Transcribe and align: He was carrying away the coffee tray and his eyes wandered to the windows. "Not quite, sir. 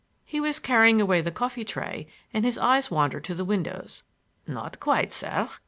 He 0.25 0.39
was 0.39 0.57
carrying 0.57 0.99
away 0.99 1.21
the 1.21 1.29
coffee 1.29 1.63
tray 1.63 2.07
and 2.33 2.43
his 2.43 2.57
eyes 2.57 2.89
wandered 2.89 3.23
to 3.25 3.35
the 3.35 3.45
windows. 3.45 4.01
"Not 4.47 4.79
quite, 4.79 5.13
sir. 5.13 5.47